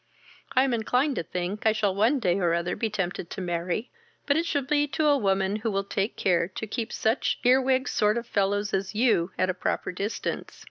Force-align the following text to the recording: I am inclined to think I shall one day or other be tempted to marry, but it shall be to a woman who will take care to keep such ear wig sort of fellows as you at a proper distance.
I 0.55 0.63
am 0.63 0.73
inclined 0.73 1.15
to 1.17 1.21
think 1.23 1.67
I 1.67 1.73
shall 1.73 1.93
one 1.93 2.17
day 2.17 2.39
or 2.39 2.55
other 2.55 2.75
be 2.75 2.89
tempted 2.89 3.29
to 3.29 3.39
marry, 3.39 3.91
but 4.25 4.35
it 4.35 4.47
shall 4.47 4.63
be 4.63 4.87
to 4.87 5.05
a 5.05 5.15
woman 5.15 5.57
who 5.57 5.69
will 5.69 5.83
take 5.83 6.15
care 6.17 6.47
to 6.47 6.65
keep 6.65 6.91
such 6.91 7.37
ear 7.43 7.61
wig 7.61 7.87
sort 7.87 8.17
of 8.17 8.25
fellows 8.25 8.73
as 8.73 8.95
you 8.95 9.29
at 9.37 9.51
a 9.51 9.53
proper 9.53 9.91
distance. 9.91 10.59